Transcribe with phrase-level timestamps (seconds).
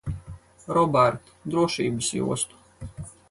[0.77, 2.65] Robert, drošības jostu.